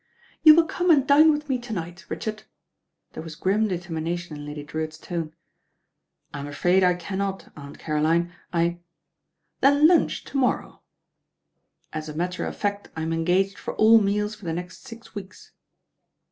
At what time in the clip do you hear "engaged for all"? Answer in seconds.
13.13-14.01